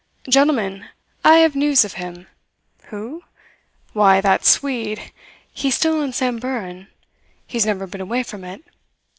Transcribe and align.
"Gentlemen, 0.27 0.89
I 1.23 1.35
have 1.45 1.55
news 1.55 1.85
of 1.85 1.93
him. 1.93 2.25
Who? 2.85 3.21
why, 3.93 4.19
that 4.19 4.45
Swede. 4.45 5.11
He 5.53 5.67
is 5.67 5.75
still 5.75 6.01
on 6.01 6.11
Samburan. 6.11 6.87
He's 7.45 7.67
never 7.67 7.85
been 7.85 8.01
away 8.01 8.23
from 8.23 8.43
it. 8.43 8.63